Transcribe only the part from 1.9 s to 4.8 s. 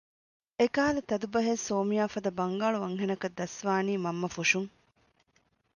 ފަދަ ބަންގާޅު އަންހެނަކަށް ދަސްވާނީ މަންމަ ފުށުން